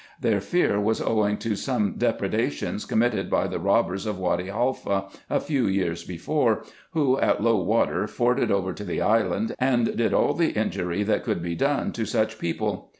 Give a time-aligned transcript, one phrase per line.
[0.19, 5.05] Their fear was owing to some depredations com mitted by the robbers of Wady Haifa
[5.29, 10.11] a few years before, who, at low water, forded over to the island, and did
[10.11, 12.89] all the injury that could be done to such people.